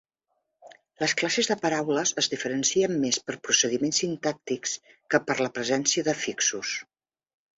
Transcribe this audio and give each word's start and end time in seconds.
Les 1.01 1.11
classes 1.21 1.49
de 1.49 1.57
paraules 1.65 2.13
es 2.21 2.29
diferencien 2.31 2.95
més 3.03 3.19
per 3.27 3.37
procediments 3.49 4.01
sintàctics 4.03 4.75
que 5.15 5.23
per 5.27 5.39
la 5.45 5.51
presència 5.59 6.09
d'afixos. 6.09 6.73